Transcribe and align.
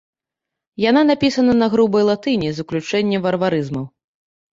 Яна 0.85 1.01
напісана 1.09 1.53
на 1.61 1.67
грубай 1.73 2.03
латыні 2.09 2.49
з 2.61 2.65
уключэннем 2.65 3.21
варварызмаў. 3.27 3.85